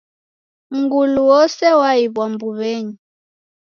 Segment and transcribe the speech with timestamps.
[0.77, 2.95] Mngulu wose waiw'a mbuw'enyi